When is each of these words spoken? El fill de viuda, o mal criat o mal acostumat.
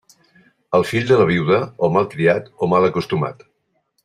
El 0.77 0.85
fill 0.91 1.05
de 1.11 1.27
viuda, 1.33 1.59
o 1.89 1.93
mal 1.99 2.09
criat 2.17 2.51
o 2.57 2.71
mal 2.75 2.91
acostumat. 2.93 3.47